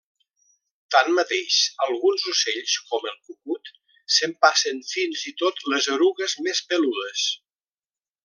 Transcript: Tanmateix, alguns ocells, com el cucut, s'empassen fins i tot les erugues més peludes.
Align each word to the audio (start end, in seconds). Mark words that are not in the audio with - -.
Tanmateix, 0.93 1.57
alguns 1.87 2.23
ocells, 2.31 2.77
com 2.87 3.05
el 3.11 3.19
cucut, 3.27 3.71
s'empassen 4.15 4.81
fins 4.95 5.27
i 5.33 5.35
tot 5.43 5.63
les 5.75 5.91
erugues 5.99 6.37
més 6.49 6.65
peludes. 6.73 7.29